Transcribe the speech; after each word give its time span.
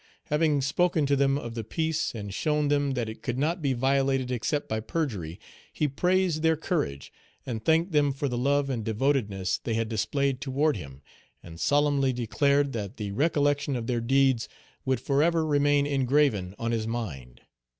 Having 0.31 0.61
spoken 0.63 1.05
to 1.05 1.15
them 1.15 1.37
of 1.37 1.53
the 1.53 1.63
peace, 1.63 2.15
and 2.15 2.33
shown 2.33 2.69
them 2.69 2.93
that 2.95 3.07
it 3.07 3.21
could 3.21 3.37
not 3.37 3.61
be 3.61 3.73
violated 3.73 4.31
except 4.31 4.67
by 4.67 4.79
perjury, 4.79 5.39
he 5.71 5.87
praised 5.87 6.41
their 6.41 6.57
courage, 6.57 7.13
and 7.45 7.63
thanked 7.63 7.91
them 7.91 8.11
for 8.11 8.27
the 8.27 8.35
love 8.35 8.67
and 8.67 8.83
devotedness 8.83 9.59
they 9.59 9.75
had 9.75 9.87
displayed 9.87 10.41
toward 10.41 10.75
himself, 10.75 11.03
and 11.43 11.59
solemnly 11.59 12.11
declared 12.11 12.73
that 12.73 12.97
the 12.97 13.11
recollection 13.11 13.75
of 13.75 13.85
their 13.85 14.01
deeds 14.01 14.49
would 14.85 14.99
forever 14.99 15.45
remain 15.45 15.85
engraven 15.85 16.55
on 16.57 16.71
his 16.71 16.87
mind. 16.87 17.41